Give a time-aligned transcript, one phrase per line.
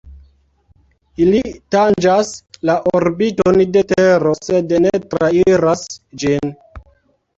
[1.25, 1.41] Ili
[1.75, 2.31] tanĝas
[2.69, 5.89] la orbiton de Tero sed ne trairas
[6.25, 6.57] ĝin.